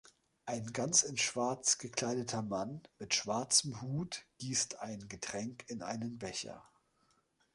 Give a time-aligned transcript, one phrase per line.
[0.47, 6.63] Ein ganz in Schwarz gekleideter Mann mit schwarzem Hut gießt ein Getränk in einen Becher.